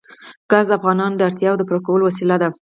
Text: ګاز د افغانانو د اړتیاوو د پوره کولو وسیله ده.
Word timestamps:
ګاز 0.51 0.65
د 0.69 0.71
افغانانو 0.79 1.17
د 1.17 1.21
اړتیاوو 1.27 1.59
د 1.59 1.63
پوره 1.67 1.79
کولو 1.85 2.03
وسیله 2.09 2.35
ده. 2.41 2.49